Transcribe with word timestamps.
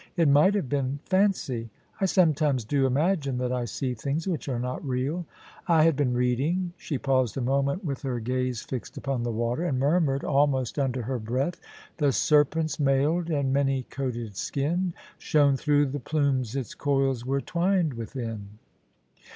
* 0.11 0.17
It 0.17 0.27
might 0.27 0.55
have 0.55 0.67
been 0.67 0.97
fancy. 1.05 1.69
I 1.99 2.07
sometimes 2.07 2.65
do 2.65 2.87
imagine 2.87 3.37
that 3.37 3.51
I 3.51 3.65
see 3.65 3.93
things 3.93 4.27
which 4.27 4.49
are 4.49 4.57
not 4.57 4.83
real. 4.83 5.27
I 5.67 5.83
had 5.83 5.95
been 5.95 6.15
reading 6.15 6.73
'—she 6.77 6.97
paused 6.97 7.37
a 7.37 7.41
moment, 7.41 7.85
with 7.85 8.01
her 8.01 8.19
gaze 8.19 8.63
fixed 8.63 8.97
upon 8.97 9.21
the 9.21 9.31
water, 9.31 9.63
and 9.63 9.77
murmured, 9.79 10.23
almost 10.23 10.79
under 10.79 11.03
her 11.03 11.19
breath: 11.19 11.61
The 11.97 12.11
serpent's 12.11 12.79
mailed 12.79 13.29
and 13.29 13.53
many 13.53 13.83
coated 13.91 14.35
skin 14.37 14.95
Shone 15.19 15.55
through 15.55 15.85
the 15.85 15.99
plumes 15.99 16.55
its 16.55 16.73
coils 16.73 17.23
were 17.23 17.39
twined 17.39 17.93
within.' 17.93 18.57